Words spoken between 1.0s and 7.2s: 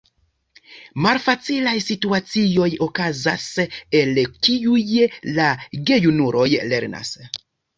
Malfacilaj situacioj okazas, el kiuj la gejunuloj lernas.